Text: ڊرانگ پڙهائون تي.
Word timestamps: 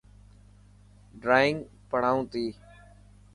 ڊرانگ 1.21 1.57
پڙهائون 1.89 2.23
تي. 2.31 2.45